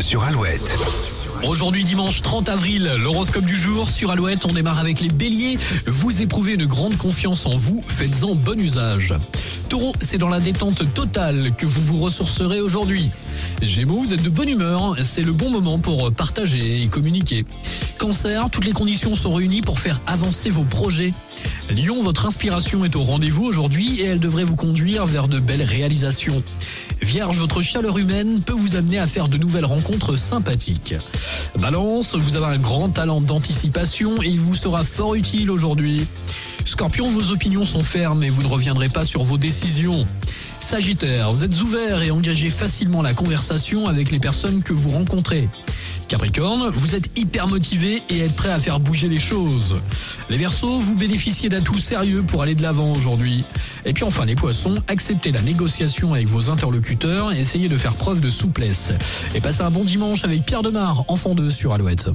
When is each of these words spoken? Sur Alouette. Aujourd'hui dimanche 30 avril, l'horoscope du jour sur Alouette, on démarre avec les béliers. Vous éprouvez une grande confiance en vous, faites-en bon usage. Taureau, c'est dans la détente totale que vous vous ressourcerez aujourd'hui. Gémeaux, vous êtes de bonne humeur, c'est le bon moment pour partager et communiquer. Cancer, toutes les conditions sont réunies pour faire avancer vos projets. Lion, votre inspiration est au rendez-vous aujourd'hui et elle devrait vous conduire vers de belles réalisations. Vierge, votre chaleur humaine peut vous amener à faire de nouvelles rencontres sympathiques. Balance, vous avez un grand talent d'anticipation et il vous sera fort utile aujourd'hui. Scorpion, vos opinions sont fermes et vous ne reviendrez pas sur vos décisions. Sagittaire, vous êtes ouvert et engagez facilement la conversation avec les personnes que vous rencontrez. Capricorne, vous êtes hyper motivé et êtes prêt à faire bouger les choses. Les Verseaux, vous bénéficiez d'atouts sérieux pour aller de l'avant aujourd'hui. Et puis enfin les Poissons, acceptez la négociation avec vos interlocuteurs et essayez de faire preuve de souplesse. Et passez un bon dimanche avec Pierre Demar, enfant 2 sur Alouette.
Sur 0.00 0.24
Alouette. 0.24 0.78
Aujourd'hui 1.44 1.84
dimanche 1.84 2.22
30 2.22 2.48
avril, 2.48 2.90
l'horoscope 2.98 3.44
du 3.44 3.56
jour 3.56 3.90
sur 3.90 4.10
Alouette, 4.10 4.46
on 4.46 4.52
démarre 4.52 4.78
avec 4.78 5.00
les 5.00 5.10
béliers. 5.10 5.58
Vous 5.86 6.22
éprouvez 6.22 6.54
une 6.54 6.64
grande 6.64 6.96
confiance 6.96 7.44
en 7.44 7.56
vous, 7.58 7.82
faites-en 7.86 8.34
bon 8.34 8.58
usage. 8.58 9.12
Taureau, 9.68 9.92
c'est 10.00 10.16
dans 10.16 10.30
la 10.30 10.40
détente 10.40 10.94
totale 10.94 11.54
que 11.56 11.66
vous 11.66 11.82
vous 11.82 12.02
ressourcerez 12.02 12.60
aujourd'hui. 12.60 13.10
Gémeaux, 13.60 14.00
vous 14.00 14.14
êtes 14.14 14.22
de 14.22 14.30
bonne 14.30 14.48
humeur, 14.48 14.96
c'est 15.02 15.22
le 15.22 15.32
bon 15.32 15.50
moment 15.50 15.78
pour 15.78 16.10
partager 16.12 16.82
et 16.82 16.88
communiquer. 16.88 17.44
Cancer, 17.98 18.48
toutes 18.50 18.64
les 18.64 18.72
conditions 18.72 19.16
sont 19.16 19.34
réunies 19.34 19.62
pour 19.62 19.80
faire 19.80 20.00
avancer 20.06 20.48
vos 20.48 20.64
projets. 20.64 21.12
Lion, 21.70 22.02
votre 22.02 22.26
inspiration 22.26 22.84
est 22.84 22.96
au 22.96 23.02
rendez-vous 23.02 23.44
aujourd'hui 23.44 24.00
et 24.00 24.04
elle 24.04 24.20
devrait 24.20 24.44
vous 24.44 24.56
conduire 24.56 25.06
vers 25.06 25.28
de 25.28 25.38
belles 25.38 25.62
réalisations. 25.62 26.42
Vierge, 27.00 27.38
votre 27.38 27.62
chaleur 27.62 27.98
humaine 27.98 28.40
peut 28.40 28.52
vous 28.52 28.76
amener 28.76 28.98
à 28.98 29.06
faire 29.06 29.28
de 29.28 29.38
nouvelles 29.38 29.64
rencontres 29.64 30.16
sympathiques. 30.16 30.94
Balance, 31.58 32.14
vous 32.14 32.36
avez 32.36 32.54
un 32.54 32.58
grand 32.58 32.90
talent 32.90 33.20
d'anticipation 33.20 34.22
et 34.22 34.28
il 34.28 34.40
vous 34.40 34.54
sera 34.54 34.84
fort 34.84 35.14
utile 35.14 35.50
aujourd'hui. 35.50 36.06
Scorpion, 36.64 37.10
vos 37.10 37.30
opinions 37.30 37.64
sont 37.64 37.82
fermes 37.82 38.22
et 38.22 38.30
vous 38.30 38.42
ne 38.42 38.48
reviendrez 38.48 38.88
pas 38.88 39.04
sur 39.04 39.24
vos 39.24 39.38
décisions. 39.38 40.04
Sagittaire, 40.60 41.32
vous 41.32 41.42
êtes 41.42 41.60
ouvert 41.62 42.02
et 42.02 42.10
engagez 42.10 42.50
facilement 42.50 43.02
la 43.02 43.14
conversation 43.14 43.88
avec 43.88 44.10
les 44.10 44.20
personnes 44.20 44.62
que 44.62 44.72
vous 44.72 44.90
rencontrez. 44.90 45.48
Capricorne, 46.12 46.68
vous 46.74 46.94
êtes 46.94 47.08
hyper 47.18 47.48
motivé 47.48 48.02
et 48.10 48.18
êtes 48.18 48.36
prêt 48.36 48.50
à 48.50 48.60
faire 48.60 48.78
bouger 48.78 49.08
les 49.08 49.18
choses. 49.18 49.76
Les 50.28 50.36
Verseaux, 50.36 50.78
vous 50.78 50.94
bénéficiez 50.94 51.48
d'atouts 51.48 51.78
sérieux 51.78 52.22
pour 52.22 52.42
aller 52.42 52.54
de 52.54 52.60
l'avant 52.60 52.92
aujourd'hui. 52.92 53.46
Et 53.86 53.94
puis 53.94 54.04
enfin 54.04 54.26
les 54.26 54.34
Poissons, 54.34 54.74
acceptez 54.88 55.32
la 55.32 55.40
négociation 55.40 56.12
avec 56.12 56.28
vos 56.28 56.50
interlocuteurs 56.50 57.32
et 57.32 57.40
essayez 57.40 57.70
de 57.70 57.78
faire 57.78 57.94
preuve 57.94 58.20
de 58.20 58.28
souplesse. 58.28 58.92
Et 59.34 59.40
passez 59.40 59.62
un 59.62 59.70
bon 59.70 59.84
dimanche 59.84 60.22
avec 60.24 60.44
Pierre 60.44 60.60
Demar, 60.60 61.06
enfant 61.08 61.34
2 61.34 61.50
sur 61.50 61.72
Alouette. 61.72 62.10